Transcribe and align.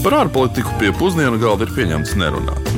Par 0.00 0.14
ārpolitiku 0.16 0.70
pie 0.80 0.94
pusdienu 0.96 1.36
galda 1.36 1.66
ir 1.66 1.72
pieņemts 1.76 2.14
nerunāt. 2.16 2.68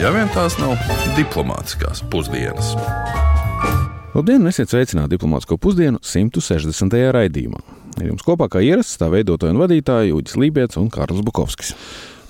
Ja 0.00 0.08
vien 0.14 0.30
tās 0.32 0.54
nav 0.56 0.78
diplomātiskās 1.12 2.00
pusdienas. 2.08 2.70
Labdien, 4.14 4.48
esiet 4.48 4.72
sveicināti 4.72 5.12
diplomātsko 5.12 5.58
pusdienu 5.60 6.00
160. 6.00 6.96
raidījumā. 7.12 7.60
Ar 8.00 8.06
jums 8.08 8.24
kopā 8.24 8.48
kā 8.48 8.62
ierasts 8.64 8.96
tā 8.96 9.10
veidotāja 9.12 9.52
un 9.52 9.60
vadītāja 9.60 10.08
Jūģis 10.08 10.38
Lībijams 10.40 10.80
un 10.80 10.88
Kārlis 10.94 11.20
Bukovskis. 11.26 11.74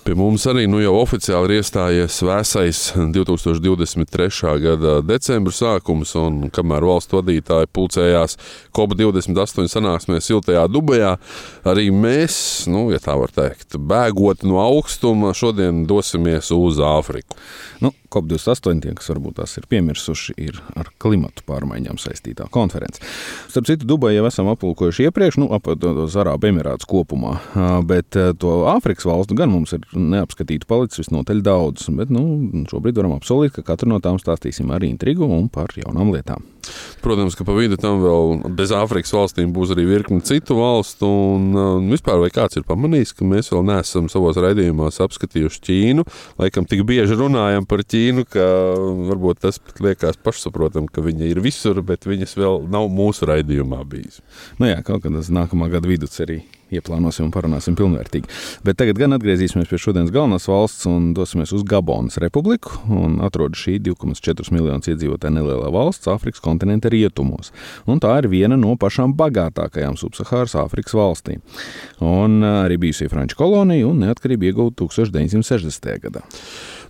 Pie 0.01 0.15
mums 0.17 0.47
arī 0.49 0.63
nu 0.65 0.79
jau 0.81 0.95
oficiāli 0.97 1.51
ir 1.51 1.61
iestājies 1.61 2.15
vēsais 2.25 2.79
2023. 3.13 4.55
gada 4.63 4.95
decembra 5.05 5.53
sākums, 5.53 6.15
un 6.17 6.47
kamēr 6.49 6.87
valsts 6.89 7.13
vadītāji 7.13 7.69
pulcējās 7.77 8.39
COP28 8.77 9.69
sanāksmē 9.69 10.23
siltajā 10.25 10.65
Dubajā, 10.73 11.13
arī 11.69 11.91
mēs, 11.93 12.39
nu, 12.73 12.87
ja 12.95 13.03
tā 13.05 13.19
var 13.21 13.35
teikt, 13.37 13.77
bēgot 13.77 14.47
no 14.49 14.63
augstuma, 14.65 15.35
šodien 15.37 15.85
dosimies 15.91 16.49
uz 16.57 16.81
Āfriku. 16.81 17.37
Nu, 17.85 17.93
COP28, 18.11 18.83
tie, 18.85 18.95
kas 18.99 19.11
varbūt 19.13 19.39
tās 19.41 19.57
ir 19.61 19.67
piemirsuši, 19.71 20.37
ir 20.41 20.61
ar 20.79 20.91
klimatu 21.03 21.45
pārmaiņām 21.49 22.01
saistītā 22.01 22.49
konference. 22.53 23.03
Starp 23.51 23.69
citu, 23.71 23.89
Dubaju 23.91 24.21
jau 24.21 24.29
esam 24.29 24.51
aplūkojuši 24.53 25.09
iepriekš, 25.09 25.41
nu, 25.43 25.51
ap 25.55 25.71
Arābu 25.71 26.51
Emirātus 26.51 26.89
kopumā, 26.91 27.37
bet 27.89 28.19
to 28.43 28.55
Āfrikas 28.71 29.07
valstu 29.09 29.39
gan 29.39 29.53
mums 29.53 29.75
ir 29.77 29.87
neapskatītu 29.95 30.69
palicis 30.71 31.05
visnotaļ 31.05 31.45
daudz. 31.47 31.89
Bet 31.97 32.13
nu, 32.15 32.25
šobrīd 32.71 33.01
varam 33.01 33.17
apsolīt, 33.17 33.57
ka 33.57 33.67
katru 33.73 33.95
no 33.95 34.01
tām 34.05 34.21
stāstīsim 34.21 34.71
ar 34.75 34.85
intrigu 34.87 35.29
un 35.31 35.49
par 35.53 35.75
jaunām 35.79 36.13
lietām. 36.15 36.45
Protams, 37.01 37.37
ka 37.39 37.47
pa 37.49 37.55
vidu 37.57 37.79
tam 37.81 38.03
vēl 38.03 38.53
bez 38.57 38.75
Āfrikas 38.77 39.15
valstīm 39.15 39.55
būs 39.57 39.73
arī 39.75 39.87
virkni 39.89 40.21
citu 40.27 40.59
valstu. 40.59 41.09
Un, 41.09 41.49
un 41.57 41.89
vispār, 41.93 42.21
vai 42.23 42.31
kāds 42.35 42.61
ir 42.61 42.67
pamanījis, 42.69 43.15
ka 43.17 43.29
mēs 43.29 43.51
vēl 43.55 43.65
neesam 43.71 44.11
savos 44.13 44.39
raidījumos 44.41 45.01
apskatījuši 45.07 45.65
Ķīnu? 45.69 46.07
Laikam 46.43 46.69
tik 46.69 46.85
bieži 46.89 47.19
runājam 47.19 47.67
par 47.71 47.85
Ķīnu, 47.87 48.27
ka 48.31 48.47
varbūt 49.11 49.43
tas 49.47 49.61
liekas 49.81 50.21
pašsaprotami, 50.21 50.93
ka 50.93 51.05
viņa 51.05 51.33
ir 51.33 51.43
visur, 51.45 51.83
bet 51.87 52.09
viņas 52.09 52.37
vēl 52.41 52.65
nav 52.71 52.91
mūsu 52.93 53.29
raidījumā 53.31 53.83
bijis. 53.89 54.21
Nu 54.61 54.69
jā, 54.71 54.81
kaut 54.87 55.07
kad 55.07 55.17
tas 55.17 55.33
nākamā 55.33 55.73
gada 55.73 55.89
vidus 55.89 56.21
arī 56.21 56.43
ieplānosim 56.75 57.27
un 57.27 57.33
parunāsim 57.35 57.77
pilnvērtīgi. 57.79 58.31
Bet 58.67 58.79
tagad 58.81 59.01
gan 59.01 59.17
atgriezīsimies 59.17 59.71
pie 59.71 59.81
šodienas 59.81 60.13
galvenās 60.15 60.49
valsts 60.51 60.89
un 60.91 61.11
dosimies 61.17 61.55
uz 61.57 61.65
Gabonas 61.69 62.21
republiku. 62.23 62.79
Atrodas 63.27 63.61
šī 63.63 63.79
2,4 63.91 64.55
miljonus 64.55 64.91
iedzīvotāju 64.91 65.37
nelielā 65.37 65.71
valsts 65.75 66.11
Āfrikas 66.11 66.43
kontinenta 66.45 66.93
rietumos. 66.93 67.53
Un 67.91 68.03
tā 68.03 68.17
ir 68.23 68.31
viena 68.33 68.59
no 68.61 68.77
pašām 68.81 69.15
bagātākajām 69.19 69.99
subsahāras 70.01 70.57
Āfrikas 70.61 70.97
valstīm. 70.97 71.45
Un 72.05 72.41
arī 72.47 72.81
bijusī 72.81 73.11
Franču 73.11 73.39
kolonija 73.41 73.89
un 73.89 74.05
neatkarība 74.07 74.51
iegūta 74.51 74.87
1960. 74.87 75.91
gadā. 76.07 76.25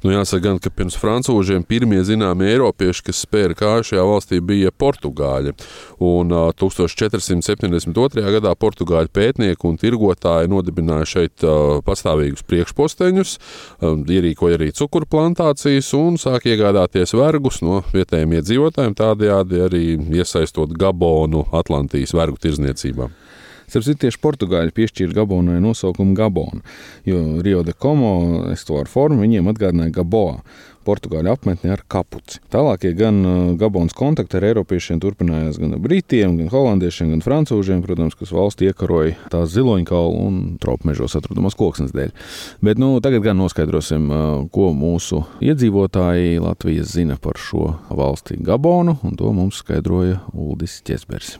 Nu, 0.01 0.15
jāsaka, 0.15 0.41
gan, 0.47 0.59
ka 0.62 0.70
pirms 0.73 0.97
frančūžiem 0.97 1.65
pirmie 1.69 2.01
zināmie 2.09 2.47
eiropieši, 2.55 3.03
kas 3.11 3.19
spēra 3.27 3.56
kāju 3.59 3.84
šajā 3.91 4.05
valstī, 4.09 4.39
bija 4.41 4.73
portugāļi. 4.73 5.53
Un, 6.01 6.33
uh, 6.33 6.47
1472. 6.56 8.25
gadā 8.37 8.55
portugāļu 8.56 9.12
pētnieki 9.12 9.69
un 9.69 9.77
tirgotāji 9.81 10.48
nodibināja 10.48 11.09
šeit 11.15 11.45
uh, 11.45 11.83
pastāvīgus 11.84 12.47
priekšposteņus, 12.48 13.34
um, 13.84 14.06
ierīkoja 14.09 14.56
arī 14.56 14.71
cukuru 14.77 15.09
plantācijas 15.11 15.93
un 15.98 16.17
sāk 16.21 16.48
iegādāties 16.48 17.12
vergus 17.19 17.61
no 17.61 17.83
vietējiem 17.93 18.39
iedzīvotājiem, 18.41 18.97
tādējādi 18.97 19.65
arī 19.67 19.84
iesaistot 20.17 20.73
Gabonu 20.81 21.45
Atlantijas 21.61 22.17
vergu 22.17 22.41
tirzniecībā. 22.41 23.11
Starp 23.71 23.87
citu, 23.87 24.01
tieši 24.03 24.19
portugāļi 24.19 24.75
piešķīra 24.75 25.15
Gabonai 25.21 25.61
nosaukumu 25.63 26.17
Gabona, 26.19 26.65
jo 27.07 27.39
Rio 27.45 27.63
de 27.63 27.71
Como 27.71 28.49
estuāru 28.51 28.91
formu 28.91 29.23
viņiem 29.23 29.53
atgādināja 29.53 30.01
Gaboa. 30.01 30.41
Portugāļu 30.81 31.29
apmetni 31.29 31.69
ar 31.71 31.83
kapuci. 31.93 32.39
Tālākie 32.51 32.95
gan 32.97 33.19
uh, 33.21 33.41
Gabonas 33.61 33.93
kontakti 33.94 34.39
ar 34.39 34.47
Eiropiešiem 34.49 34.99
turpinājās 35.03 35.59
gan 35.61 35.77
ar 35.77 35.83
Britiem, 35.84 36.39
gan 36.41 36.49
Holandiešiem, 36.50 37.11
gan 37.12 37.21
Francūžiem, 37.22 37.83
protams, 37.84 38.17
kas 38.19 38.33
valsti 38.33 38.71
iekaroja 38.71 39.12
tās 39.31 39.53
ziloņkalu 39.53 40.15
un 40.25 40.39
tropmežos 40.62 41.19
atrodamās 41.21 41.59
koksnes 41.61 41.93
dēļ. 41.93 42.15
Bet 42.65 42.81
nu, 42.81 42.94
tagad 43.05 43.28
gan 43.28 43.39
noskaidrosim, 43.43 44.09
uh, 44.09 44.25
ko 44.50 44.71
mūsu 44.73 45.21
iedzīvotāji 45.44 46.41
Latvijas 46.41 46.97
zina 46.97 47.21
par 47.21 47.39
šo 47.39 47.75
valsti 47.93 48.41
Gabonu, 48.41 48.97
un 49.05 49.21
to 49.21 49.37
mums 49.37 49.61
skaidroja 49.61 50.25
Uldis 50.33 50.81
Česbergs. 50.89 51.37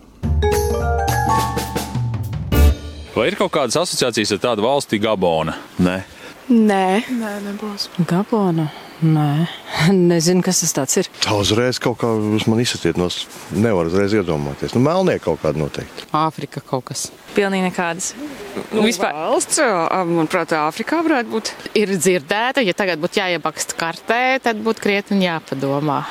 Vai 3.21 3.27
ir 3.29 3.35
kaut 3.37 3.51
kādas 3.53 3.77
asociācijas 3.77 4.31
ar 4.33 4.39
tādu 4.41 4.63
valsti 4.65 4.97
Gabona? 4.97 5.53
Nē. 5.77 5.99
Nē, 6.49 6.85
Nē 7.19 7.33
nebūs. 7.45 7.91
Gabona. 8.09 8.71
Nē, 9.05 9.45
nezinu, 10.13 10.41
kas 10.45 10.63
tas 10.73 10.97
ir. 11.03 11.11
Tā 11.21 11.35
uzreiz 11.37 11.77
kaut 11.85 11.99
kā 12.01 12.09
uz 12.09 12.47
mani 12.49 12.65
izsatiet, 12.65 12.97
no 12.97 13.11
nevar 13.53 13.91
uzreiz 13.91 14.17
iedomāties. 14.17 14.73
Nu, 14.73 14.81
melnie 14.87 15.19
kaut 15.21 15.43
kāda 15.45 15.61
noteikti. 15.61 16.09
Āfrika 16.17 16.65
kaut 16.65 16.87
kas. 16.89 17.11
Pilnīgi 17.37 17.69
nekādas. 17.69 18.15
Nu, 18.73 18.87
Vispār 18.89 19.13
valsts, 19.13 19.61
manuprāt, 20.15 20.57
Āfrikā 20.57 21.05
varētu 21.05 21.37
būt. 21.37 21.53
Ir 21.77 21.93
dzirdēta, 21.99 22.65
ja 22.65 22.73
tagad 22.73 23.05
būtu 23.05 23.21
jāiebaksta 23.21 23.77
kartē, 23.85 24.23
tad 24.49 24.65
būtu 24.65 24.89
krietni 24.89 25.27
jāpadomā. 25.29 26.07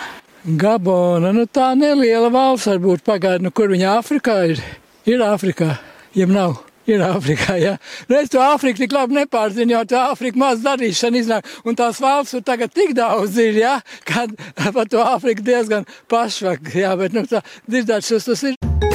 Gabona, 0.46 1.34
nu 1.34 1.50
tā 1.50 1.74
neliela 1.74 2.30
valsts 2.30 2.69
varbūt 2.69 3.02
pagaida, 3.09 3.42
nu 3.42 3.50
kur 3.50 3.74
viņa 3.74 3.98
Āfrikā 3.98 4.42
ir. 4.53 4.66
Ir 5.09 5.25
Āfrikā, 5.25 5.74
jeb 6.14 6.38
nav 6.38 6.59
ir 6.88 7.04
Āfrikā. 7.04 7.58
Ja? 7.60 7.76
Nu, 8.10 8.18
es 8.20 8.32
to 8.34 8.42
Āfriku 8.44 8.84
tik 8.84 8.96
labi 8.96 9.20
nepārzinu, 9.20 9.76
jo 9.76 9.84
tā 9.90 10.06
Āfrika 10.14 10.40
maz 10.40 10.64
darīšana 10.66 11.22
iznāk. 11.22 11.50
Un 11.68 11.78
tās 11.80 12.02
valsts 12.04 12.38
tur 12.38 12.46
tagad 12.46 12.74
tik 12.76 12.96
daudz 12.98 13.38
ir, 13.42 13.60
ja? 13.64 13.80
kad 14.08 14.34
par 14.76 14.90
to 14.92 15.04
Āfriku 15.04 15.46
diezgan 15.46 15.90
pašvak. 16.12 16.74
Ja? 16.76 16.96
Bet 17.00 17.18
nu, 17.18 17.26
tā 17.30 17.44
dzirdēt 17.68 18.08
šos 18.10 18.32
tas 18.32 18.48
ir. 18.52 18.89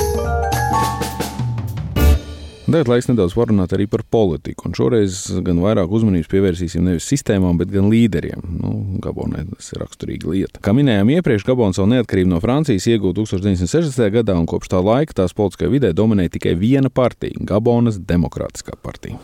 Tagad 2.74 2.88
laiks 2.90 3.06
nedaudz 3.06 3.36
parunāt 3.38 3.70
arī 3.76 3.84
par 3.86 4.02
politiku. 4.10 4.64
Un 4.66 4.72
šoreiz 4.74 5.20
gan 5.46 5.60
vairāk 5.62 5.92
uzmanības 5.94 6.26
pievērsīsim 6.32 6.82
nevis 6.82 7.04
sistēmām, 7.06 7.54
bet 7.60 7.70
gan 7.70 7.86
līderiem. 7.86 8.40
Nu, 8.50 8.72
Gabonai 9.04 9.44
tas 9.52 9.68
ir 9.70 9.78
raksturīga 9.84 10.32
lieta. 10.32 10.62
Kā 10.64 10.74
minējām 10.74 11.12
iepriekš, 11.14 11.44
Gabons 11.46 11.78
savu 11.78 11.92
neatkarību 11.92 12.32
no 12.32 12.40
Francijas 12.42 12.88
iegūta 12.90 13.22
1960. 13.22 14.10
gadā, 14.16 14.34
un 14.34 14.48
kopš 14.50 14.72
tā 14.72 14.80
laika 14.82 15.14
tās 15.20 15.36
politiskajā 15.38 15.70
vidē 15.70 15.92
dominē 15.94 16.26
tikai 16.34 16.56
viena 16.58 16.90
partija- 16.90 17.38
Gabonas 17.52 18.00
Demokrātiskā 18.02 18.74
partija. 18.82 19.22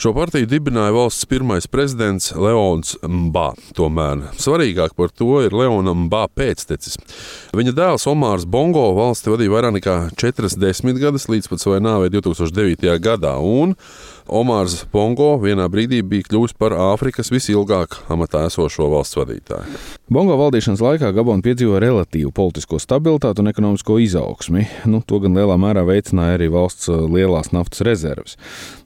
Šo 0.00 0.12
partiju 0.16 0.46
dibināja 0.48 0.92
valsts 0.94 1.26
pirmais 1.28 1.66
prezidents 1.70 2.32
Leons 2.34 2.94
Mbā. 3.04 3.52
Tomēr 3.76 4.24
svarīgāk 4.40 4.96
par 4.98 5.12
to 5.14 5.42
ir 5.44 5.54
Leona 5.54 5.92
Mbā 5.94 6.24
pēctecis. 6.36 6.96
Viņa 7.56 7.74
dēls 7.76 8.08
Omārs 8.10 8.46
Bongo 8.48 8.88
valsti 8.96 9.30
vadīja 9.32 9.52
vairāk 9.52 9.76
nekā 9.76 9.96
40 10.18 10.98
gadus 11.02 11.28
līdz 11.28 11.50
pat 11.52 11.62
savai 11.62 11.82
nāvei 11.84 12.10
2009. 12.14 12.96
gadā. 13.04 13.36
Un 13.38 13.76
Omārs 14.32 14.84
Bongo 14.92 15.34
vienā 15.42 15.68
brīdī 15.70 16.00
bija 16.06 16.24
kļuvis 16.30 16.54
par 16.58 16.72
Āfrikas 16.72 17.32
visilgāk 17.34 17.98
amatā 18.12 18.46
esošo 18.48 18.88
valsts 18.92 19.18
vadītāju. 19.18 19.80
Bongo 20.12 20.36
valdīšanas 20.40 20.82
laikā 20.82 21.10
Gabona 21.16 21.44
piedzīvoja 21.44 21.82
relatīvu 21.82 22.32
politisko 22.34 22.78
stabilitāti 22.82 23.42
un 23.42 23.50
ekonomisko 23.52 23.98
izaugsmi. 24.02 24.66
Nu, 24.88 25.02
to 25.06 25.20
gan 25.24 25.36
lielā 25.36 25.58
mērā 25.60 25.84
veicināja 25.88 26.38
arī 26.38 26.50
valsts 26.54 26.90
uh, 26.90 27.04
lielās 27.10 27.52
naftas 27.52 27.84
rezerves. 27.86 28.38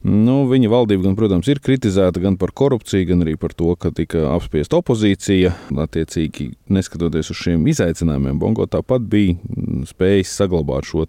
Nu, 0.06 0.44
viņa 0.50 0.72
valdība, 0.72 1.05
gan, 1.06 1.16
protams, 1.18 1.48
ir 1.50 1.60
kritizēta 1.64 2.20
gan 2.22 2.36
par 2.40 2.52
korupciju, 2.56 3.08
gan 3.12 3.24
arī 3.24 3.36
par 3.40 3.54
to, 3.56 3.72
ka 3.80 3.92
tika 3.94 4.26
apspiesta 4.34 4.80
opozīcija. 4.80 5.54
Attiecīgi, 5.86 6.50
neskatoties 6.72 7.30
uz 7.32 7.40
šiem 7.40 7.66
izaicinājumiem, 7.70 8.38
Bongo 8.42 8.66
tāpat 8.70 9.06
bija 9.10 9.36
mm, 9.36 9.86
spējis 9.90 10.34
saglabāt 10.40 10.88
šo 10.88 11.06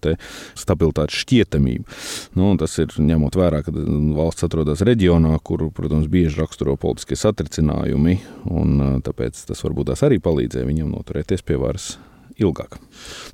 stabilitātes 0.58 1.22
šķietamību. 1.24 1.98
Nu, 2.38 2.52
tas 2.62 2.76
ir 2.82 2.94
ņemot 2.94 3.38
vērā, 3.40 3.64
ka 3.66 3.74
valsts 4.18 4.46
atrodas 4.48 4.84
reģionā, 4.86 5.34
kur, 5.44 5.68
protams, 5.76 6.10
bieži 6.12 6.42
raksturo 6.42 6.78
politiskie 6.80 7.18
satricinājumi, 7.20 8.20
un 8.54 9.02
tāpēc 9.06 9.48
tas 9.50 9.64
varbūt 9.66 9.92
tās 9.92 10.06
arī 10.08 10.22
palīdzēja 10.24 10.70
viņam 10.70 10.94
noturēties 10.94 11.46
pie 11.48 11.60
varas 11.62 11.96
ilgāk. 12.42 12.78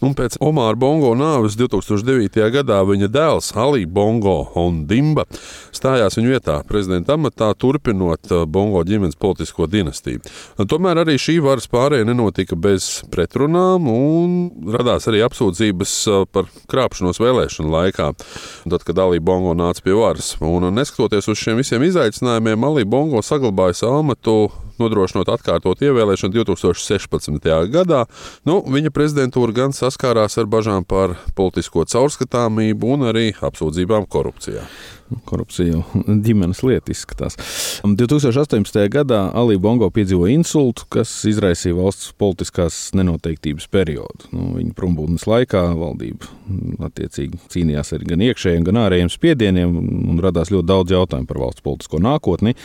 Un 0.04 0.12
nu, 0.12 0.16
pēc 0.18 0.36
Omāra 0.44 0.76
Bongo 0.80 1.14
nāves 1.18 1.56
2009. 1.60 2.42
gadā 2.54 2.80
viņa 2.88 3.10
dēls 3.12 3.52
Ali 3.60 3.86
Bongo 3.86 4.36
un 4.60 4.84
Dimba 4.90 5.26
stājās 5.74 6.18
viņa 6.20 6.32
vietā 6.34 6.58
prezidenta 6.68 7.16
amatā, 7.18 7.52
turpinot 7.60 8.32
uh, 8.32 8.44
Bongo 8.50 8.84
ģimenes 8.88 9.18
politisko 9.20 9.68
dinastiju. 9.72 10.24
Tomēr 10.70 11.04
arī 11.04 11.18
šī 11.22 11.38
varas 11.44 11.70
pārēja 11.72 12.08
nenotika 12.10 12.58
bez 12.60 13.04
pretrunām, 13.14 13.88
un 13.90 14.74
radās 14.76 15.08
arī 15.12 15.24
apsūdzības 15.28 15.96
uh, 16.12 16.26
par 16.30 16.50
krāpšanos 16.72 17.22
vēlēšanu 17.24 17.74
laikā, 17.74 18.12
tad, 18.68 18.84
kad 18.84 19.04
Ali 19.06 19.24
Bongo 19.24 19.56
nāca 19.58 19.86
pie 19.86 19.96
varas. 19.98 20.34
Un, 20.44 20.68
neskatoties 20.76 21.32
uz 21.32 21.40
šiem 21.40 21.60
visiem 21.62 21.88
izaicinājumiem, 21.88 22.68
Ali 22.68 22.86
Bongo 22.88 23.24
saglabāja 23.26 23.84
savu 23.84 24.04
amatu 24.04 24.38
nodrošinot 24.82 25.30
atkārtot 25.34 25.84
ievēlēšanu 25.84 26.34
2016. 26.40 27.52
gadā. 27.74 28.04
Nu, 28.48 28.62
viņa 28.66 28.94
prezidentūra 28.94 29.56
gan 29.56 29.76
saskārās 29.76 30.40
ar 30.42 30.50
bažām 30.50 30.88
par 30.88 31.18
politisko 31.38 31.86
caurskatāmību 31.90 32.96
un 32.98 33.08
arī 33.14 33.30
apsūdzībām 33.42 34.08
korupcijā. 34.10 34.66
Korupcija 35.30 35.82
ģimenes 36.26 36.64
lieta 36.66 36.94
izskatās. 36.94 37.38
2018. 37.84 38.80
gadā 38.94 39.26
Ali 39.38 39.58
Bongo 39.62 39.90
piedzīvoja 39.94 40.34
insultu, 40.38 40.88
kas 40.94 41.12
izraisīja 41.30 41.78
valsts 41.78 42.14
politiskās 42.20 42.80
nenoteiktības 42.98 43.68
periodu. 43.74 44.30
Nu, 44.34 44.52
viņa 44.58 44.76
prombūtnes 44.78 45.28
laikā 45.30 45.64
valdība 45.80 46.30
attiecīgi 46.88 47.40
cīnījās 47.54 47.94
ar 47.96 48.06
gan 48.08 48.24
iekšējiem, 48.28 48.68
gan 48.68 48.82
ārējiem 48.84 49.12
spiedieniem 49.14 49.78
un 50.14 50.22
radās 50.24 50.52
ļoti 50.54 50.70
daudz 50.70 50.96
jautājumu 50.96 51.30
par 51.30 51.42
valsts 51.46 51.66
politisko 51.66 52.02
nākotni. 52.04 52.56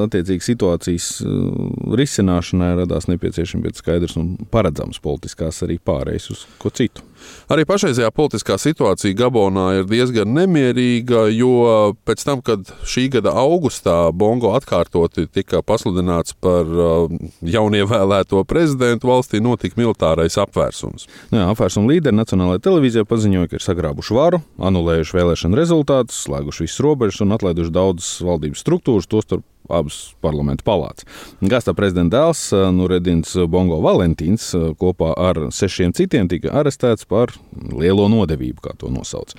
Attiecīgi 0.00 0.50
situācijas 0.50 1.10
uh, 1.24 1.96
risināšanai 1.98 2.72
radās 2.82 3.10
nepieciešams 3.10 3.80
skaidrs 3.80 4.16
un 4.20 4.34
paredzams 4.52 5.00
politiskās 5.02 5.62
arī 5.66 5.78
pārējais 5.82 6.30
uz 6.34 6.46
ko 6.60 6.72
citu. 6.74 7.04
Arī 7.52 7.66
pašreizējā 7.68 8.10
politiskā 8.14 8.56
situācija 8.58 9.16
Gabonā 9.16 9.66
ir 9.80 9.88
diezgan 9.90 10.32
nemierīga, 10.34 11.26
jo 11.34 11.94
pēc 12.06 12.24
tam, 12.26 12.42
kad 12.46 12.68
šī 12.86 13.06
gada 13.16 13.34
augustā 13.38 14.10
Bongo 14.12 14.52
atkārtoti 14.58 15.26
tika 15.30 15.62
pasludināts 15.66 16.36
par 16.42 16.66
uh, 16.66 17.16
jaunievēlēto 17.46 18.42
prezidentu, 18.48 19.10
valstī 19.12 19.40
notika 19.44 19.78
militārais 19.80 20.38
apvērsums. 20.42 21.08
Jā, 21.34 21.48
apvērsuma 21.52 21.92
līderi 21.92 22.18
Nacionālajā 22.18 22.64
televīzijā 22.66 23.06
paziņoja, 23.08 23.50
ka 23.50 23.60
ir 23.60 23.66
sagrābuši 23.66 24.16
varu, 24.16 24.42
anulējuši 24.70 25.20
vēlēšanu 25.20 25.60
rezultātus, 25.60 26.24
slēguši 26.26 26.66
visas 26.66 26.82
robežas 26.84 27.22
un 27.24 27.36
atlaiduši 27.36 27.74
daudzas 27.74 28.10
valdības 28.26 28.64
struktūras, 28.66 29.10
tostarp 29.10 29.46
abas 29.68 30.14
parlamentu 30.24 30.66
palātas. 30.66 31.06
Gastā 31.40 31.74
prezidenta 31.76 32.16
dēls 32.16 32.50
Nuredins 32.74 33.34
Bongo 33.50 33.78
Valentīns 33.84 34.48
kopā 34.80 35.12
ar 35.18 35.48
sešiem 35.54 35.94
citiem 35.96 36.28
tika 36.30 36.52
arestēts 36.60 37.06
par 37.08 37.32
lielo 37.72 38.06
nodevību, 38.12 38.62
kā 38.64 38.74
to 38.78 38.90
nosauc. 38.92 39.34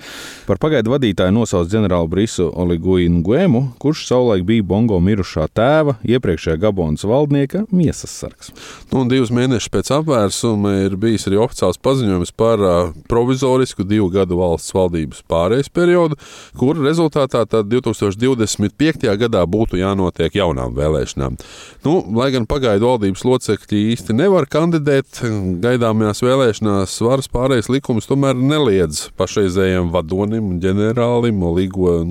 Par 0.48 0.60
pagaidu 0.62 0.92
vadītāju 0.94 1.34
nosauc 1.34 1.70
ģenerāli 1.72 2.10
Brisu 2.12 2.48
Oliguinu 2.48 3.22
Guemu, 3.26 3.62
kurš 3.82 4.06
savulaik 4.10 4.44
bija 4.48 4.66
Bongo 4.66 4.98
mirušā 5.02 5.48
tēva, 5.54 5.96
iepriekšējā 6.06 6.58
Gabonas 6.62 7.06
valdnieka 7.08 7.64
miesas 7.74 8.14
sargs. 8.20 8.52
Nu, 8.92 9.04
divus 9.10 9.32
mēnešus 9.34 9.72
pēc 9.72 9.92
apvērsuma 9.98 10.74
ir 10.86 10.96
bijis 11.00 11.28
arī 11.30 11.40
oficiāls 11.42 11.80
paziņojums 11.84 12.34
par 12.38 12.62
uh, 12.64 12.92
provizorisku 13.10 13.86
divu 13.86 14.10
gadu 14.12 14.40
valsts 14.40 14.74
valdības 14.76 15.24
pārējais 15.30 15.70
periodu, 15.72 16.18
kura 16.58 16.84
rezultātā 16.86 17.44
2025. 17.48 19.08
gadā 19.22 19.44
būtu 19.48 19.78
jānotiek 19.80 20.17
notiek 20.18 20.34
jaunām 20.34 20.74
vēlēšanām. 20.74 21.36
Nu, 21.84 22.02
lai 22.16 22.30
gan 22.34 22.46
pagaidu 22.50 22.88
valdības 22.88 23.22
locekļi 23.24 23.82
īsti 23.94 24.16
nevar 24.18 24.48
kandidēt, 24.50 25.20
gaidāmajās 25.62 26.22
vēlēšanās 26.24 26.96
varas 27.06 27.30
pārējais 27.30 27.70
likums 27.70 28.08
tomēr 28.10 28.34
neliedz 28.34 29.08
pašreizējiem 29.18 29.92
vadonim, 29.94 30.58
ģenerālim 30.62 31.44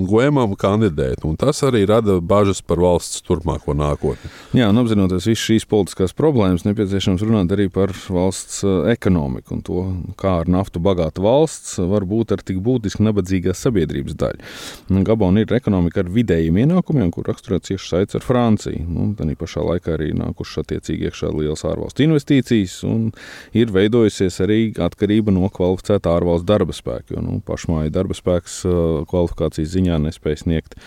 Guemam 0.08 0.54
kandidēt. 0.56 1.24
Tas 1.38 1.60
arī 1.66 1.84
rada 1.88 2.18
bažas 2.20 2.62
par 2.62 2.80
valsts 2.80 3.22
turpmāko 3.26 3.74
nākotni. 3.76 4.30
Jā, 4.56 4.70
un 4.72 4.80
apzinoties 4.80 5.28
visas 5.28 5.44
šīs 5.44 5.68
politiskās 5.68 6.16
problēmas, 6.16 6.64
nepieciešams 6.64 7.22
runāt 7.26 7.52
arī 7.52 7.68
par 7.72 7.92
valsts 7.92 8.62
eh, 8.64 8.92
ekonomiku 8.94 9.58
un 9.58 9.62
to, 9.66 9.84
kā 10.18 10.38
ar 10.42 10.50
naftu 10.50 10.80
bagāta 10.82 11.22
valsts 11.24 11.76
var 11.90 12.06
būt 12.08 12.32
ar 12.36 12.44
tik 12.46 12.62
būtiski 12.64 13.04
nabadzīgās 13.04 13.60
sabiedrības 13.66 14.16
daļu. 14.18 15.04
Gabona 15.08 15.44
ir 15.44 15.54
ekonomika 15.58 16.02
ar 16.02 16.12
vidējiem 16.12 16.62
ienākumiem, 16.64 17.12
kur 17.14 17.28
raksturot 17.28 17.68
cieši 17.68 17.97
saites 17.98 18.18
ar 18.18 18.24
Franciju. 18.24 18.84
Nu, 18.88 19.08
tā 19.18 19.26
pašā 19.38 19.64
laikā 19.66 19.96
arī 19.96 20.12
nākušas 20.16 20.62
attiecīgi 20.62 21.08
iekšā 21.08 21.32
liels 21.34 21.64
ārvalstu 21.68 22.06
investīcijas, 22.06 22.78
un 22.88 23.10
ir 23.56 23.72
veidojusies 23.74 24.40
arī 24.44 24.60
atkarība 24.88 25.34
no 25.34 25.50
kvalificēta 25.52 26.14
ārvalstu 26.14 26.48
darba 26.48 26.76
spēka. 26.76 27.16
Jo 27.16 27.24
nu, 27.24 27.38
pašmāju 27.46 27.92
darba 27.94 28.16
spēks 28.16 28.62
kvalifikācijas 29.10 29.74
ziņā 29.74 30.00
nespēj 30.06 30.40
sniegt 30.44 30.78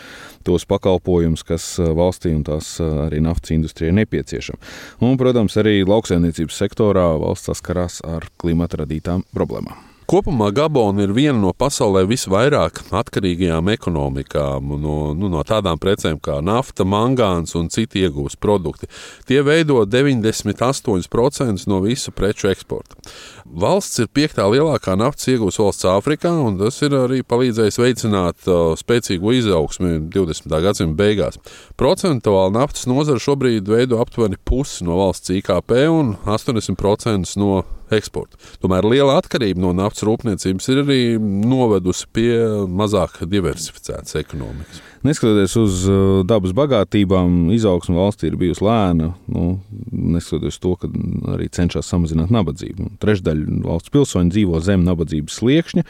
tos 0.48 0.66
pakalpojumus, 0.70 1.46
kas 1.46 1.68
valstī 1.78 2.34
un 2.38 2.46
tās 2.48 2.74
arī 2.82 3.22
naftas 3.24 3.54
industrijai 3.56 3.94
nepieciešami. 4.02 4.74
Un, 5.06 5.16
protams, 5.22 5.60
arī 5.62 5.82
lauksaimniecības 5.86 6.64
sektorā 6.66 7.08
valsts 7.22 7.52
saskarās 7.52 8.02
ar 8.08 8.30
klimata 8.42 8.84
radītām 8.86 9.28
problēmām. 9.36 9.91
Kopumā 10.12 10.50
Gabona 10.52 11.06
ir 11.06 11.14
viena 11.16 11.38
no 11.40 11.54
pasaulē 11.56 12.02
visvairāk 12.04 12.82
atkarīgajām 13.00 13.70
ekonomikām 13.72 14.74
no, 14.84 14.96
nu, 15.16 15.30
no 15.32 15.44
tādām 15.48 15.80
precēm 15.80 16.18
kā 16.20 16.42
nafta, 16.44 16.84
mangāns 16.84 17.56
un 17.56 17.70
citi 17.72 18.04
iegūs 18.04 18.36
produkti. 18.36 18.90
Tie 19.30 19.40
veido 19.48 19.86
98% 19.88 21.64
no 21.72 21.80
visu 21.88 22.12
preču 22.12 22.52
eksporta. 22.52 23.00
Valsts 23.46 24.04
ir 24.04 24.12
piektā 24.12 24.50
lielākā 24.52 24.98
naftas 25.00 25.32
iegūs 25.32 25.62
valsts 25.64 25.88
Āfrikā, 25.88 26.36
un 26.44 26.60
tas 26.60 26.84
ir 26.84 27.00
arī 27.00 27.24
palīdzējis 27.24 27.80
veicināt 27.80 28.52
uh, 28.52 28.76
spēcīgu 28.76 29.38
izaugsmi 29.40 29.96
20. 30.12 30.62
gadsimta 30.68 31.06
beigās. 31.06 31.40
Procentuāli 31.80 32.60
naftas 32.60 32.84
nozara 32.92 33.24
šobrīd 33.24 33.64
veido 33.64 34.04
aptuveni 34.04 34.36
pusi 34.44 34.84
no 34.84 35.00
valsts 35.06 35.32
IKP 35.40 35.86
un 35.88 36.18
80% 36.28 37.40
no 37.40 37.62
eksportu. 37.98 38.40
Tomēr 38.64 38.88
liela 38.88 39.18
atkarība 39.22 39.64
no 39.64 39.74
naftas 39.78 40.06
rūpniecības 40.08 40.72
ir 40.72 40.84
arī 40.86 41.02
novedusi 41.20 42.08
pie 42.14 42.32
mazāk 42.68 43.22
diversificētas 43.32 44.20
ekonomikas. 44.22 44.82
Neskatoties 45.02 45.56
uz 45.58 45.78
uh, 45.90 46.22
dabas 46.30 46.52
bagātībām, 46.54 47.50
izaugsme 47.56 47.96
valstī 47.98 48.30
ir 48.30 48.36
bijusi 48.38 48.62
lēna. 48.62 49.08
Nu, 49.32 49.46
neskatoties 49.90 50.60
to, 50.62 50.76
ka 50.78 50.90
arī 51.34 51.48
cenšas 51.50 51.90
samazināt 51.90 52.30
nabadzību. 52.34 52.92
Trešdaļa 53.02 53.62
valsts 53.66 53.94
pilsoņu 53.94 54.34
dzīvo 54.36 54.62
zem 54.62 54.84
nabadzības 54.86 55.40
sliekšņa. 55.40 55.84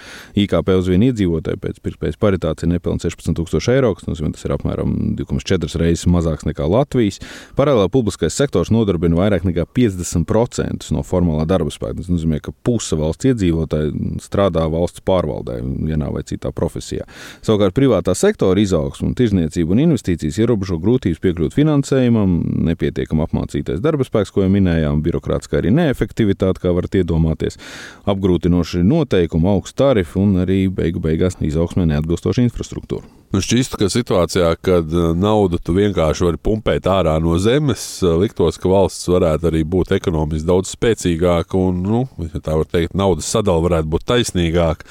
IKP 0.46 0.72
uz 0.80 0.88
vienu 0.92 1.10
iedzīvotāju 1.10 1.60
pēc 1.60 1.82
pirktspējas 1.84 2.20
paritātes 2.22 2.64
ir 2.64 2.72
nepilnīgi 2.72 3.10
16,000 3.10 3.76
eiro, 3.76 3.92
kas 3.98 4.08
nozīmē, 4.08 4.32
tas 4.38 4.48
ir 4.48 4.56
apmēram 4.56 4.96
2,4 5.20 5.82
reizes 5.82 6.08
mazāks 6.08 6.48
nekā 6.48 6.70
Latvijas. 6.72 7.20
Paralēli 7.60 7.92
publiskais 7.92 8.40
sektors 8.40 8.72
nodarbina 8.72 9.20
vairāk 9.20 9.44
nekā 9.50 9.68
50% 9.76 10.88
no 10.96 11.04
formālā 11.04 11.44
darba 11.50 11.74
spēka. 11.74 12.00
Tas 12.00 12.12
nozīmē, 12.14 12.40
ka 12.44 12.56
puse 12.64 12.96
valsts 12.96 13.28
iedzīvotāji 13.34 14.16
strādā 14.24 14.64
valsts 14.72 15.04
pārvaldē 15.04 15.60
vienā 15.60 16.14
vai 16.16 16.24
citā 16.28 16.56
profesijā. 16.56 17.04
Savukārt 17.44 17.76
privātā 17.76 18.16
sektora 18.16 18.64
izaugsme 18.64 19.01
izaugsmu, 19.02 19.16
tirzniecību 19.18 19.74
un 19.74 19.82
investīcijas 19.86 20.40
ierobežo 20.42 20.78
grūtības 20.82 21.22
piekļūt 21.22 21.56
finansējumam, 21.56 22.36
nepietiekam 22.70 23.22
apmācītais 23.26 23.82
darba 23.82 24.06
spēks, 24.06 24.32
ko 24.32 24.44
jau 24.46 24.52
minējām, 24.52 25.02
birokrātiskā 25.02 25.60
arī 25.60 25.72
neefektivitāte, 25.72 26.62
kā 26.62 26.74
varat 26.74 26.96
iedomāties, 26.96 27.58
apgrūtinoši 28.06 28.84
noteikumi, 28.84 29.50
augsts 29.50 29.78
tarifi 29.78 30.20
un 30.22 30.38
arī 30.44 30.68
beigu 30.70 31.02
beigās 31.02 31.40
izaugsmē 31.42 31.88
neatbilstoša 31.90 32.46
infrastruktūra. 32.46 33.21
Nu 33.32 33.40
šķistu, 33.40 33.78
ka 33.80 33.88
situācijā, 33.88 34.50
kad 34.60 34.92
uh, 34.92 35.14
naudu 35.16 35.56
tu 35.64 35.72
vienkārši 35.78 36.26
vari 36.28 36.40
pumpēt 36.44 36.88
ārā 36.92 37.14
no 37.24 37.38
zemes, 37.40 37.86
uh, 38.04 38.18
liktos, 38.20 38.60
ka 38.60 38.68
valsts 38.68 39.08
varētu 39.08 39.48
arī 39.48 39.62
būt 39.64 39.94
ekonomiski 39.96 40.50
daudz 40.50 40.74
spēcīgāka 40.76 41.56
un, 41.56 41.80
nu, 41.86 42.02
tā 42.44 42.58
var 42.60 42.68
teikt, 42.68 42.98
naudas 43.00 43.32
sadala 43.32 43.64
varētu 43.64 43.88
būt 43.94 44.08
taisnīgāka. 44.12 44.90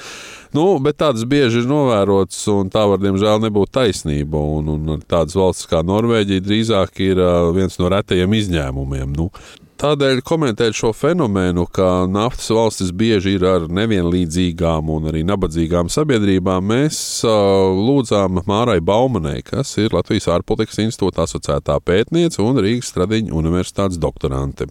Nu, 0.57 0.65
bet 0.83 0.97
tādas 0.99 1.23
bieži 1.29 1.61
ir 1.61 1.69
novērotas, 1.69 2.41
un 2.51 2.73
tā 2.73 2.81
var, 2.89 2.99
diemžēl, 2.99 3.39
nebūt 3.45 3.71
taisnība. 3.77 4.41
Un, 4.57 4.73
un 4.73 5.05
tādas 5.05 5.37
valsts 5.37 5.69
kā 5.69 5.79
Norvēģija 5.85 6.43
drīzāk 6.43 6.97
ir 7.05 7.21
uh, 7.21 7.51
viens 7.55 7.77
no 7.79 7.93
retajiem 7.93 8.33
izņēmumiem. 8.41 9.13
Nu, 9.15 9.29
Tādēļ 9.81 10.19
komentēt 10.21 10.75
šo 10.77 10.91
fenomenu, 10.93 11.63
ka 11.73 12.03
naftas 12.05 12.51
valstis 12.53 12.91
bieži 12.93 13.31
ir 13.39 13.45
ar 13.49 13.63
nevienlīdzīgām 13.65 14.91
un 14.93 15.07
arī 15.09 15.23
nabadzīgām 15.25 15.87
sabiedrībām, 15.89 16.67
mēs 16.69 16.99
uh, 17.25 17.71
lūdzām 17.73 18.43
Mārai 18.45 18.77
Baumanai, 18.77 19.39
kas 19.41 19.71
ir 19.81 19.95
Latvijas 19.97 20.27
ārpolitikas 20.35 20.77
institūta 20.83 21.25
asociētā 21.25 21.79
pētniece 21.81 22.43
un 22.45 22.61
Rīgas 22.61 22.91
Stradiņa 22.93 23.33
universitātes 23.33 23.97
doktorante. 23.97 24.69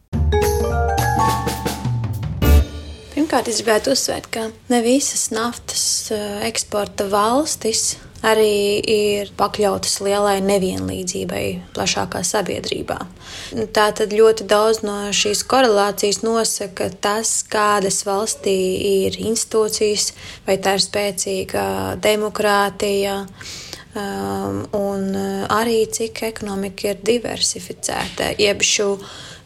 Pirmkārt, 3.10 3.50
es 3.50 3.58
gribētu 3.64 3.96
uzsvērt, 3.96 4.30
ka 4.30 4.46
ne 4.70 4.80
visas 4.86 5.26
naftas 5.34 5.82
eksporta 6.46 7.10
valstis 7.10 7.96
arī 8.26 8.80
ir 8.84 9.30
pakļautas 9.38 10.00
lielai 10.04 10.38
nevienlīdzībai 10.44 11.44
plašākā 11.76 12.22
sabiedrībā. 12.26 12.98
Tā 13.74 13.86
tad 13.96 14.12
ļoti 14.16 14.46
daudz 14.50 14.82
no 14.84 14.98
šīs 15.16 15.42
korelācijas 15.48 16.22
nosaka 16.26 16.90
tas, 17.02 17.40
kādas 17.48 18.02
valstī 18.08 18.58
ir 19.06 19.18
institūcijas, 19.22 20.12
vai 20.46 20.60
tā 20.60 20.76
ir 20.78 20.86
spēcīga 20.86 21.64
demokrātija. 22.04 23.24
Um, 23.90 24.60
un 24.76 25.16
arī 25.50 25.80
cik 25.90 26.20
ekonomika 26.28 26.92
ir 26.92 27.00
diversificēta, 27.02 28.28
jeb 28.38 28.62
šo 28.62 28.92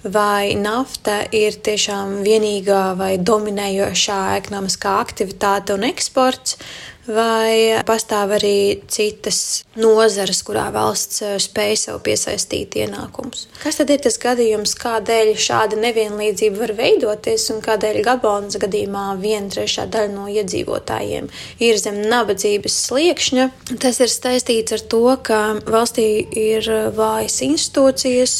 vai 0.04 0.52
nafta 0.60 1.22
ir 1.32 1.56
tiešām 1.64 2.18
vienīgā 2.26 2.82
vai 2.98 3.14
dominējošā 3.16 4.18
ekonomiskā 4.42 4.98
aktivitāte 5.00 5.72
un 5.72 5.86
eksports, 5.88 6.58
vai 7.06 7.82
pastāv 7.86 8.34
arī 8.38 8.80
citas 8.88 9.64
nozares, 9.76 10.40
kurā 10.46 10.66
valsts 10.74 11.22
eh, 11.24 11.34
spēj 11.42 11.76
sev 11.80 12.00
piesaistīt 12.04 12.76
ienākumus. 12.80 13.46
Kas 13.62 13.80
tad 13.80 13.92
ir 13.92 14.02
tas 14.04 14.18
gadījums, 14.20 14.74
kādēļ 14.80 15.34
šāda 15.40 15.78
nevienlīdzība 15.82 16.62
var 16.62 16.74
veidoties 16.78 17.48
un 17.54 17.62
kādēļ 17.64 18.00
Gabonas 18.06 18.58
gadījumā 18.62 19.06
viena 19.20 19.52
trešā 19.52 19.86
daļa 19.92 20.12
no 20.14 20.28
iedzīvotājiem 20.32 21.30
ir 21.64 21.80
zem 21.80 22.00
nabadzības 22.08 22.78
sliekšņa? 22.88 23.48
Tas 23.82 24.00
ir 24.04 24.12
saistīts 24.12 24.76
ar 24.76 24.86
to, 24.92 25.04
ka 25.26 25.42
valstī 25.68 26.08
ir 26.30 26.68
vājas 26.96 27.40
institūcijas 27.46 28.38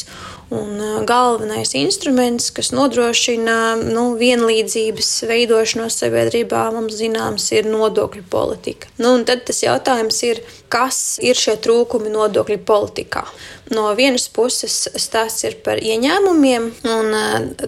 Un 0.55 1.05
galvenais 1.07 1.73
instruments, 1.77 2.49
kas 2.55 2.71
nodrošina 2.75 3.75
nu, 3.81 4.05
vienlīdzības 4.19 5.11
veidošanos 5.29 5.99
sabiedrībā, 6.01 6.65
mums 6.75 6.97
zināms, 6.99 7.49
ir 7.55 7.69
nodokļu 7.69 8.25
politika. 8.31 8.91
Nu, 9.01 9.17
tad 9.27 9.45
tas 9.49 9.61
jautājums 9.65 10.21
ir, 10.27 10.41
kas 10.71 11.19
ir 11.23 11.37
šie 11.39 11.57
trūkumi 11.61 12.13
nodokļu 12.13 12.61
politikā? 12.67 13.25
No 13.73 13.87
vienas 13.97 14.27
puses 14.29 14.83
stāsts 15.01 15.45
ir 15.47 15.55
par 15.65 15.79
ieņēmumiem, 15.81 16.67
un 16.85 17.15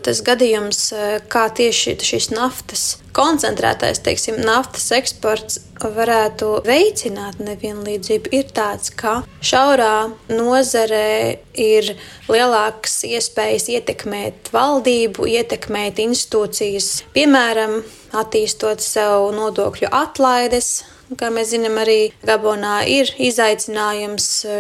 tas 0.06 0.22
gadījums, 0.26 0.92
kā 1.32 1.48
tieši 1.58 1.96
šīs 2.06 2.30
naftas 2.36 2.84
koncentrētais, 3.18 4.04
teiksim, 4.06 4.38
naftas 4.46 4.92
eksports 4.94 5.58
varētu 5.82 6.52
veicināt 6.68 7.40
nevienlīdzību, 7.42 8.30
ir 8.30 8.52
tāds, 8.54 8.92
ka 8.94 9.24
šaurā 9.42 10.12
nozarē 10.30 11.40
ir 11.58 11.96
lielākas 12.30 13.00
iespējas 13.10 13.66
ietekmēt 13.74 14.52
valdību, 14.54 15.26
ietekmēt 15.34 16.04
institūcijas, 16.06 16.92
piemēram, 17.18 17.80
attīstot 18.18 18.86
sev 18.86 19.32
nodokļu 19.34 19.90
atlaides 19.90 20.76
Kā 21.16 21.30
mēs 21.32 21.54
zinām, 21.54 21.78
arī 21.80 22.10
Gabonā 22.28 22.82
ir 22.92 23.08
izaicinājums 23.16 24.26
e, 24.44 24.56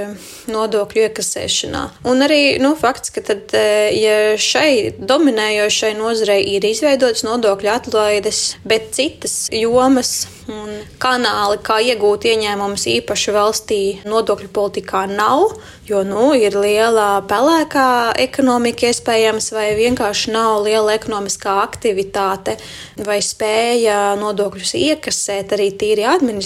nodokļu 0.47 1.03
iekasēšanā. 1.09 1.81
Un 2.07 2.23
arī 2.23 2.39
nu, 2.63 2.71
fakts, 2.79 3.11
ka 3.11 3.25
tad, 3.27 3.51
e, 3.51 3.65
ja 3.97 4.15
šai 4.39 4.95
dominējošai 4.95 5.91
nozarei 5.99 6.39
ir 6.55 6.69
izveidotas 6.69 7.25
nodokļu 7.27 7.73
atlaides, 7.73 8.41
bet 8.63 8.93
citas 8.95 9.35
jomas 9.51 10.21
un 10.47 10.71
kanāli, 11.01 11.59
kā 11.63 11.81
iegūt 11.83 12.27
ieņēmumus 12.31 12.87
īpaši 12.93 13.33
valstī, 13.35 13.79
nodokļu 14.07 14.47
politikā 14.55 15.03
nav, 15.11 15.57
jo 15.87 16.03
nu, 16.07 16.29
ir 16.39 16.55
liela 16.55 17.21
pelēkā 17.27 18.15
ekonomika 18.23 18.87
iespējams, 18.87 19.51
vai 19.55 19.67
vienkārši 19.79 20.31
nav 20.35 20.61
liela 20.65 20.95
ekonomiskā 20.95 21.57
aktivitāte 21.63 22.57
vai 23.03 23.19
spēja 23.23 24.15
nodokļus 24.19 24.73
iekasēt 24.79 25.55
arī 25.57 25.69
tīri 25.75 26.07
administratīvi, 26.07 26.36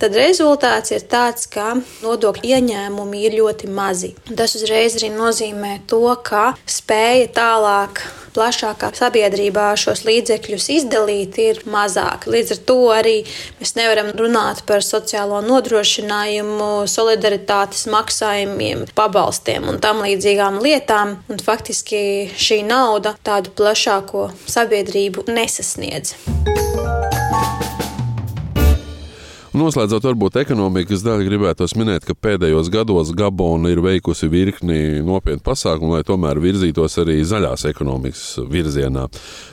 tad 0.00 0.16
rezultāts 0.18 0.94
ir 0.94 1.06
tāds, 1.10 1.48
ka 1.50 1.74
nodokļu 2.04 2.52
ieņēmumi 2.56 3.24
ir 3.26 3.38
ļoti 3.40 3.70
mazi. 3.72 4.14
Tas 4.28 4.56
uzreiz 4.58 4.98
arī 5.00 5.12
nozīmē 5.14 5.80
to, 5.90 6.04
ka 6.26 6.52
spēja 6.66 7.32
tālāk 7.36 8.04
plašākā 8.36 8.90
sabiedrībā 8.96 9.70
šos 9.80 10.04
līdzekļus 10.06 10.68
izdalīt 10.76 11.38
ir 11.42 11.62
mazāk. 11.72 12.28
Līdz 12.30 12.56
ar 12.56 12.62
to 12.68 12.78
arī 12.94 13.16
mēs 13.60 13.74
nevaram 13.78 14.12
runāt 14.18 14.62
par 14.68 14.84
sociālo 14.84 15.40
nodrošinājumu, 15.46 16.70
solidaritātes 16.90 17.86
maksājumiem, 17.92 18.86
pabalstiem 18.98 19.70
un 19.72 19.80
tam 19.82 20.04
līdzīgām 20.04 20.60
lietām. 20.64 21.18
Un 21.32 21.42
faktiski 21.42 22.30
šī 22.36 22.62
nauda 22.68 23.16
tādu 23.26 23.54
plašāko 23.56 24.30
sabiedrību 24.50 25.28
nesasniedz. 25.32 26.16
Noslēdzot, 29.56 30.04
varbūt 30.04 30.34
ekonomikas 30.42 31.00
daļu 31.00 31.24
gribētu 31.30 31.64
minēt, 31.80 32.04
ka 32.04 32.12
pēdējos 32.12 32.68
gados 32.68 33.08
Gabona 33.16 33.70
ir 33.72 33.80
veikusi 33.80 34.28
virkni 34.28 35.00
nopietnu 35.00 35.40
pasākumu, 35.46 35.94
lai 35.94 36.04
tomēr 36.04 36.36
virzītos 36.44 36.98
arī 37.00 37.22
zaļās 37.24 37.64
ekonomikas 37.70 38.24
virzienā. 38.52 39.06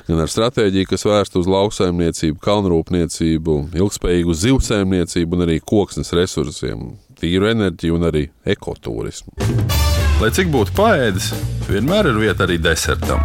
Gan 0.09 0.19
ar 0.19 0.31
stratēģiju, 0.33 0.89
kas 0.89 1.07
vērsta 1.07 1.39
uz 1.39 1.47
lauksaimniecību, 1.47 2.35
kalnrūpniecību, 2.43 3.55
ilgspējīgu 3.79 4.35
zivsaimniecību 4.41 5.39
un 5.39 5.45
arī 5.47 5.57
koksnes 5.63 6.11
resursiem, 6.19 6.83
tīru 7.23 7.47
enerģiju 7.53 7.95
un 7.95 8.09
arī 8.09 8.25
ekotūrismu. 8.57 9.37
Lai 10.19 10.33
cik 10.35 10.51
būtu 10.51 10.75
paēdis, 10.83 11.31
vienmēr 11.71 12.11
ir 12.11 12.19
vieta 12.25 12.43
arī 12.43 12.59
desertam. 12.59 13.23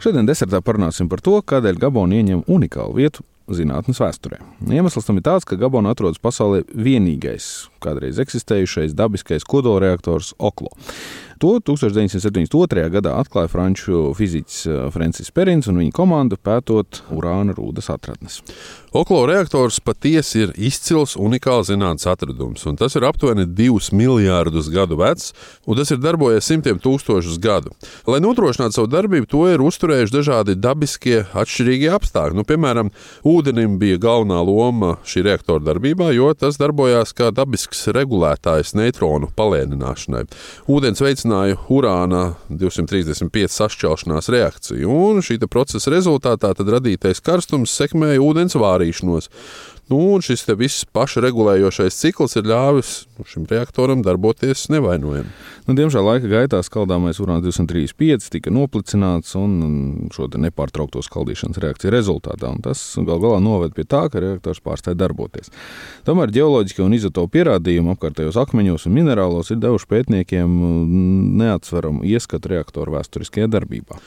Šodien 0.00 0.24
desertā 0.24 0.64
parunāsim 0.64 1.12
par 1.12 1.20
to, 1.20 1.36
kādēļ 1.44 1.84
Gabona 1.84 2.22
ieņem 2.22 2.46
unikālu 2.48 3.02
vietu 3.02 3.28
zinātnes 3.48 4.00
vēsturē. 4.00 4.40
Iemesls 4.70 5.06
tam 5.08 5.20
ir 5.20 5.26
tāds, 5.26 5.46
ka 5.48 5.58
Gabona 5.60 5.92
atrodas 5.94 6.22
pasaulē 6.22 6.62
vienīgais 6.72 7.68
kādreiz 7.84 8.20
eksistējušais 8.22 8.96
dabiskais 8.96 9.44
kodolreaktors 9.48 10.32
Oklo. 10.38 10.72
To 11.42 11.58
1972. 11.58 12.86
gadā 12.94 13.16
atklāja 13.18 13.50
franču 13.50 14.12
fiziķis 14.16 14.58
eh, 14.70 14.76
Francis 14.94 15.32
Perins 15.34 15.66
un 15.68 15.80
viņa 15.82 15.92
komanda 15.92 16.38
pētot 16.38 17.02
urāna 17.12 17.52
rūdas 17.56 17.90
atradnes. 17.92 18.38
Oklo 18.94 19.24
reaktors 19.26 19.80
patiesi 19.82 20.44
ir 20.44 20.52
izcils, 20.54 21.16
unikāls 21.18 21.72
zinātnīs 21.72 22.06
atradums, 22.08 22.62
un 22.70 22.78
tas 22.78 22.94
ir 22.94 23.04
aptuveni 23.08 23.48
2 23.50 23.90
miljardus 23.98 24.70
gadu 24.72 25.00
vecs, 25.00 25.32
un 25.66 25.80
tas 25.80 25.90
ir 25.90 25.98
darbojies 26.00 26.46
simtiem 26.46 26.78
tūkstošus 26.80 27.40
gadu. 27.42 27.74
Lai 28.06 28.22
nodrošinātu 28.22 28.78
savu 28.78 28.92
darbību, 28.94 29.28
to 29.28 29.42
ir 29.50 29.64
uzturējuši 29.66 30.14
dažādi 30.14 30.54
dabiskie 30.54 31.24
atšķirīgie 31.34 31.90
apstākļi. 31.98 32.38
Nu, 32.38 32.46
piemēram, 32.46 32.94
ūdenim 33.34 33.78
bija 33.82 33.98
galvenā 34.06 34.38
loma 34.46 34.94
šī 35.08 35.24
reaktora 35.26 35.64
darbībā, 35.72 36.12
jo 36.14 36.30
tas 36.38 36.60
darbojās 36.60 37.14
kā 37.18 37.32
dabisks 37.34 37.88
regulētājs 37.94 38.76
neitronu 38.78 39.32
palēnināšanai. 39.34 40.24
Ūdens 40.70 41.02
veicināja 41.02 41.58
urāna 41.74 42.36
235 42.48 43.58
sašķelšanās 43.58 44.30
reakciju, 44.30 44.88
un 45.10 45.20
šī 45.24 45.40
procesa 45.50 45.90
rezultātā 45.92 46.54
radītais 46.54 47.20
karstums 47.24 47.74
sekmēja 47.74 48.22
ūdens 48.22 48.54
vārību 48.54 48.84
darīšanos. 48.84 49.30
Nu, 49.92 49.98
šis 50.24 50.46
viss 50.56 50.86
pašregulējošais 50.96 51.98
cikls 52.00 52.38
ir 52.40 52.46
ļāvis 52.48 52.92
nu, 53.18 53.26
šim 53.28 53.44
reaktoram 53.50 54.00
darboties 54.04 54.62
nevainojami. 54.72 55.28
Nu, 55.66 55.74
diemžēl 55.76 56.06
laika 56.08 56.30
gaitā 56.30 56.62
skaldāmais 56.64 57.20
urāns 57.20 57.44
235 57.44 58.30
tika 58.32 58.52
noplicināts 58.54 59.34
un 59.36 60.08
šo 60.14 60.30
nepārtraukto 60.40 61.02
skaldīšanas 61.04 61.60
reakciju 61.60 61.92
rezultātā. 61.92 62.54
Tas 62.64 62.80
gal 62.96 63.20
galā 63.20 63.42
noved 63.44 63.76
pie 63.76 63.84
tā, 63.84 64.06
ka 64.08 64.24
reaktors 64.24 64.62
pārstāja 64.64 64.96
darboties. 65.04 65.52
Tomēr 66.08 66.32
ģeoloģiskie 66.32 66.84
un 66.86 66.96
izotopu 66.96 67.36
pierādījumi 67.36 67.92
apkārtējos 67.92 68.40
akmeņos 68.40 68.88
un 68.88 68.96
minerālos 68.96 69.52
ir 69.52 69.60
devuši 69.60 69.90
pētniekiem 69.92 70.56
neatsveramu 71.44 72.08
ieskatu 72.08 72.56
reaktoru 72.56 72.96
vēsturiskajā 72.96 73.52
darbībā. 73.52 74.00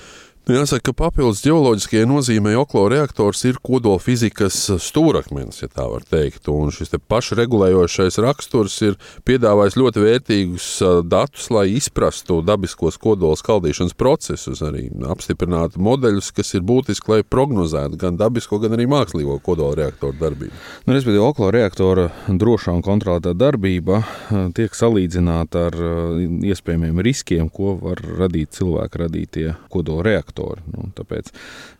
Nu, 0.47 0.55
jāsaka, 0.55 0.85
ka 0.87 0.93
papildus 0.95 1.41
ģeoloģiskajai 1.43 2.07
nozīmei 2.07 2.53
oklo 2.55 2.85
reaktors 2.87 3.41
ir 3.49 3.57
kodola 3.59 3.99
fizikas 3.99 4.55
stūrakmenis, 4.79 5.57
ja 5.59 5.67
tā 5.67 5.83
var 5.91 6.05
teikt. 6.07 6.45
Un 6.47 6.69
šis 6.71 6.93
te 6.93 6.99
pašregulējošais 7.03 8.15
raksturs 8.23 8.77
ir 8.87 8.95
piedāvājis 9.27 9.75
ļoti 9.75 10.03
vērtīgus 10.05 10.67
datus, 11.03 11.49
lai 11.51 11.65
izprastu 11.73 12.37
dabiskos 12.47 12.95
kodola 12.95 13.35
skaldīšanas 13.35 13.97
procesus, 13.99 14.61
arī 14.63 14.85
apstiprinātu 15.11 15.83
modeļus, 15.83 16.31
kas 16.39 16.55
ir 16.55 16.63
būtiski, 16.63 17.11
lai 17.11 17.27
prognozētu 17.27 17.99
gan 17.99 18.15
dabisko, 18.15 18.61
gan 18.63 18.77
arī 18.77 18.87
mākslīgo 18.87 19.41
kodola 19.43 19.75
reaktoru 19.81 20.15
darbību. 20.21 20.55
Nu, 20.87 20.95
respektīvi, 20.95 21.25
oklo 21.27 21.51
reaktora 21.51 22.07
drošā 22.31 22.77
un 22.77 22.85
kontrolētā 22.87 23.35
darbība 23.35 23.99
tiek 24.55 24.79
salīdzināta 24.79 25.67
ar 25.73 25.79
iespējamiem 26.23 27.03
riskiem, 27.03 27.51
ko 27.51 27.75
var 27.83 27.99
radīt 28.23 28.55
cilvēku 28.61 29.03
radītie 29.03 29.49
kodola 29.67 30.07
reaktori 30.07 30.36
faktori. 30.37 30.61
Nu, 30.73 30.89
tāpēc 30.95 31.31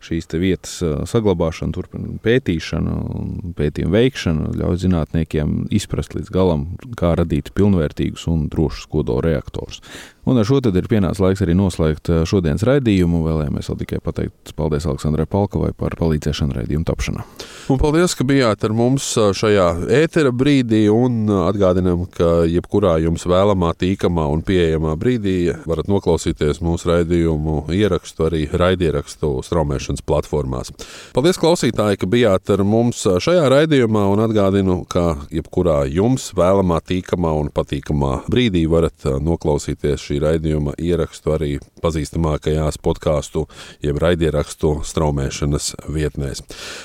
šīs 0.04 0.28
vietas 0.38 0.78
saglabāšana, 1.10 1.72
turpina 1.74 2.18
pētīšana 2.22 2.94
un 3.14 3.54
pētījumu 3.56 3.94
veikšana 3.94 4.52
ļauj 4.58 4.82
zinātniekiem 4.84 5.68
izprast 5.70 6.14
līdz 6.16 6.30
galam, 6.30 6.66
kā 6.98 7.14
radīt 7.18 7.52
pilnvērtīgus 7.54 8.26
un 8.28 8.48
drošus 8.48 8.88
kodolreaktorus. 8.90 9.82
Un 10.28 10.36
ar 10.36 10.44
šo 10.44 10.58
ir 10.60 10.84
pienācis 10.90 11.22
laiks 11.24 11.40
arī 11.40 11.54
noslēgt 11.56 12.10
šodienas 12.28 12.60
raidījumu. 12.68 13.22
Vēlējāmies 13.24 13.70
vēl 13.70 13.76
tikai 13.80 14.00
pateikt 14.04 14.50
paldies 14.58 14.84
Aleksandrai 14.84 15.24
Palkovai 15.24 15.70
par 15.72 15.94
palīdzēšanu 15.96 16.52
raidījumu 16.58 16.84
tapšanā. 16.84 17.24
Un 17.72 17.80
paldies, 17.80 18.12
ka 18.12 18.26
bijāt 18.28 18.66
ar 18.68 18.74
mums 18.76 19.06
šajā 19.16 19.68
ētera 19.98 20.28
brīdī 20.36 20.82
un 20.92 21.30
atgādinām, 21.32 22.02
ka 22.12 22.42
jebkurā 22.44 22.98
jums 23.00 23.24
vēlamā, 23.28 23.70
tīkamā 23.80 24.26
un 24.28 24.42
pieejamā 24.44 24.98
brīdī 25.00 25.36
varat 25.64 25.88
noklausīties 25.88 26.60
mūsu 26.60 26.92
raidījumu 26.92 27.56
ierakstu 27.72 28.28
arī 28.28 28.42
raidierakstu 28.52 29.32
straumēšanas 29.48 30.04
platformās. 30.04 30.74
Paldies, 31.16 31.40
klausītāji, 31.40 32.02
ka 32.02 32.10
bijāt 32.10 32.52
ar 32.52 32.66
mums 32.68 33.00
šajā 33.00 33.48
raidījumā 33.54 34.04
un 34.12 34.26
atgādinu, 34.26 34.82
ka 34.92 35.06
jebkurā 35.32 35.80
jums 35.88 36.34
vēlamā, 36.36 36.82
tīkamā 36.84 37.32
un 37.40 37.48
patīkamā 37.56 38.14
brīdī 38.28 38.66
varat 38.68 39.08
noklausīties 39.24 40.08
šī 40.18 40.24
raidījuma 40.24 40.74
ierakstu 40.78 41.32
arī 41.34 41.50
pazīstamākajās 41.82 42.78
podkāstu 42.82 43.46
jeb 43.82 43.98
raidierakstu 44.02 44.82
straumēšanas 44.84 45.74
vietnēs. 45.88 46.42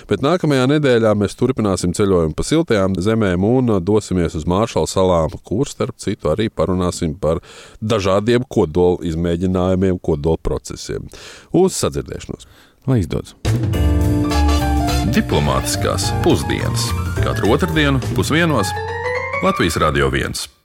Bet 0.08 0.22
nākamajā 0.22 0.68
nedēļā 0.76 1.14
mēs 1.18 1.36
turpināsim 1.36 1.94
ceļojumu 1.94 2.36
pa 2.36 2.44
siltajām 2.44 2.96
zemēm 2.96 3.44
un 3.44 3.80
dosimies 3.82 4.36
uz 4.36 4.46
Māršala 4.46 4.88
salām, 4.88 5.34
kur 5.44 5.68
starp 5.68 5.98
citu 5.98 6.30
arī 6.30 6.50
parunāsim 6.50 7.16
par 7.20 7.42
dažādiem 7.82 8.46
kodola 8.48 9.02
izmēģinājumiem, 9.04 10.00
kodola 10.02 10.38
procesiem. 10.42 11.10
Uz 11.52 11.78
sadzirdēšanos! 11.80 12.48
Lai 12.88 13.00
izdodas! 13.02 13.36
Diplomātiskās 15.14 16.10
pusdienas 16.26 16.90
katru 17.22 17.54
otrdienu 17.54 18.02
pusdienos 18.18 18.72
Latvijas 19.44 19.78
Radio 19.84 20.10
1. 20.10 20.63